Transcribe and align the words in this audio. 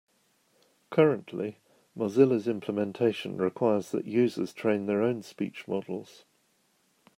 Currently, 0.89 1.59
Mozilla's 1.95 2.47
implementation 2.47 3.37
requires 3.37 3.91
that 3.91 4.07
users 4.07 4.51
train 4.51 4.87
their 4.87 5.03
own 5.03 5.21
speech 5.21 5.67
models. 5.67 6.25